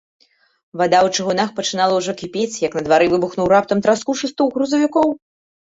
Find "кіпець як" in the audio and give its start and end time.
2.21-2.79